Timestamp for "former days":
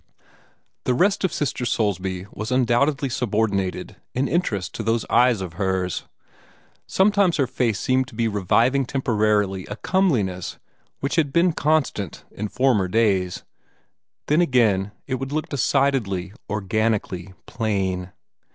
12.47-13.43